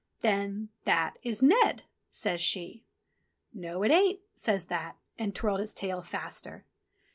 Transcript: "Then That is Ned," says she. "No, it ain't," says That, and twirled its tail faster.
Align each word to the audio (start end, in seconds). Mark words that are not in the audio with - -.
"Then 0.21 0.69
That 0.85 1.17
is 1.21 1.43
Ned," 1.43 1.83
says 2.09 2.41
she. 2.41 2.87
"No, 3.53 3.83
it 3.83 3.91
ain't," 3.91 4.19
says 4.33 4.65
That, 4.65 4.97
and 5.19 5.35
twirled 5.35 5.61
its 5.61 5.75
tail 5.75 6.01
faster. 6.01 6.65